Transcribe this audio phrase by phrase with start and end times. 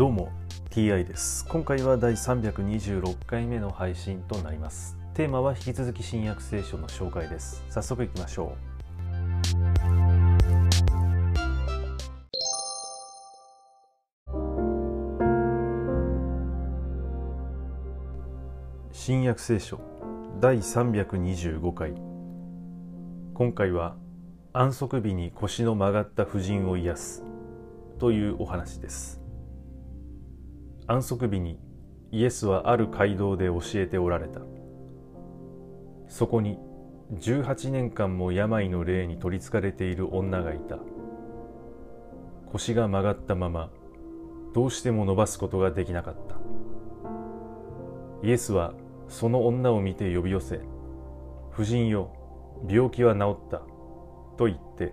[0.00, 0.32] どうも
[0.70, 1.44] TI です。
[1.46, 4.96] 今回は第326回目の配信となります。
[5.12, 7.62] テーマは引き続き新約聖書の紹介です。
[7.68, 8.70] 早速いきましょう。
[18.92, 19.82] 新約聖書
[20.40, 21.92] 第325回。
[23.34, 23.96] 今回は
[24.54, 27.22] 安息日に腰の曲がった婦人を癒す
[27.98, 29.19] というお話です。
[30.90, 31.56] 安息日に
[32.10, 34.40] イエスはある街道で教えておられた。
[36.08, 36.58] そこに
[37.12, 40.78] 18年間も病の霊に取りつかれている女がいた。
[42.50, 43.70] 腰が曲がったまま
[44.52, 46.34] どうしても伸ばすことができなかった。
[48.26, 48.74] イエスは
[49.06, 50.60] その女を見て呼び寄せ
[51.52, 52.10] 「婦人よ
[52.68, 53.62] 病気は治った」
[54.36, 54.92] と言って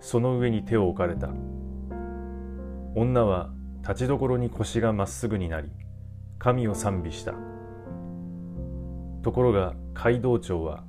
[0.00, 1.28] その上に手を置かれた。
[2.96, 3.52] 女は
[3.86, 5.68] 立ちどころに腰がまっすぐになり
[6.38, 7.34] 神を賛美した。
[9.22, 10.84] ところが街道長は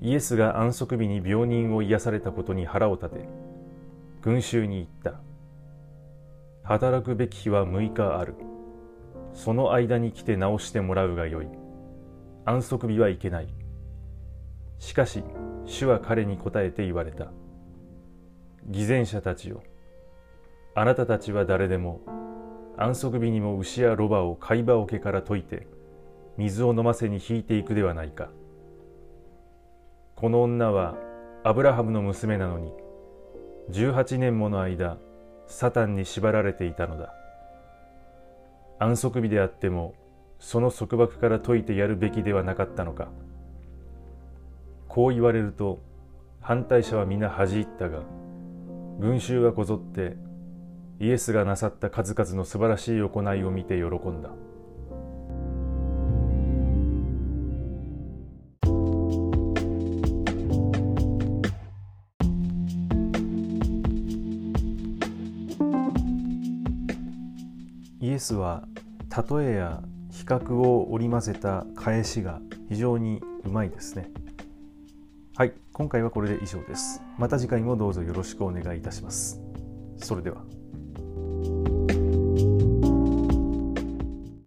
[0.00, 3.28] イエスが安息日に病人を癒されたことに腹を立て
[4.22, 5.20] 群衆に言った。
[6.62, 8.34] 働くべき日は6日ある。
[9.34, 11.48] その間に来て治してもらうがよい。
[12.46, 13.48] 安息日はいけない。
[14.78, 15.22] しかし
[15.66, 17.30] 主は彼に答えて言われた。
[18.64, 19.62] 偽善者たちよ。
[20.74, 22.02] あなたたちは誰でも
[22.78, 25.66] 安息日にも牛やロバを貝羽桶から解いて
[26.36, 28.28] 水を飲ませに引いていくではないか。
[30.14, 30.94] この女は
[31.44, 32.72] アブラハムの娘なのに
[33.70, 34.98] 18年もの間
[35.46, 37.14] サタンに縛られていたのだ。
[38.78, 39.94] 安息日であっても
[40.38, 43.08] その束縛から解いてやるべきではなかったのか。
[44.88, 45.80] こう言われると
[46.40, 48.02] 反対者は皆恥じ入ったが
[48.98, 50.16] 群衆がこぞって
[50.98, 54.30] イエスがなさった数々の素晴らしい行いを見て喜んだ。
[68.00, 68.66] イエスは
[69.28, 72.40] 例えや比較を織り交ぜた返しが
[72.70, 74.10] 非常にうまいですね。
[75.36, 77.02] はい今回はこれで以上です。
[77.18, 79.42] また次回もどうぞよろしくお願いいたします。
[79.98, 80.42] それでは。